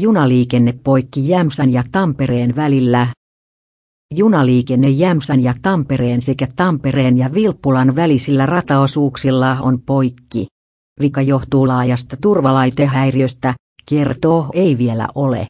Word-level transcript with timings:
Junaliikenne 0.00 0.74
poikki 0.84 1.28
Jämsän 1.28 1.72
ja 1.72 1.84
Tampereen 1.92 2.56
välillä. 2.56 3.06
Junaliikenne 4.14 4.88
Jämsän 4.88 5.42
ja 5.42 5.54
Tampereen 5.62 6.22
sekä 6.22 6.46
Tampereen 6.56 7.18
ja 7.18 7.32
Vilppulan 7.34 7.96
välisillä 7.96 8.46
rataosuuksilla 8.46 9.56
on 9.60 9.80
poikki. 9.80 10.46
Vika 11.00 11.22
johtuu 11.22 11.68
laajasta 11.68 12.16
turvalaitehäiriöstä, 12.22 13.54
kertoo 13.88 14.50
ei 14.52 14.78
vielä 14.78 15.08
ole. 15.14 15.46